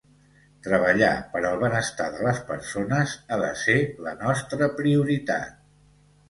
Treballar 0.67 1.09
per 1.33 1.41
al 1.49 1.59
benestar 1.63 2.07
de 2.15 2.23
les 2.27 2.39
persones 2.47 3.13
ha 3.29 3.39
de 3.43 3.51
ser 3.67 3.77
la 4.07 4.15
nostra 4.23 4.71
prioritat 4.81 5.55